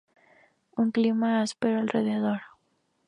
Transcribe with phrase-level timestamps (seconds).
[0.77, 2.41] Un clima áspero alrededor.